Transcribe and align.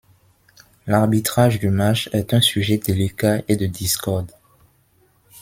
L'arbitrage 0.87 1.59
du 1.59 1.69
match 1.69 2.09
est 2.11 2.33
un 2.33 2.41
sujet 2.41 2.79
délicat 2.79 3.43
et 3.47 3.55
de 3.55 3.67
discorde. 3.67 4.31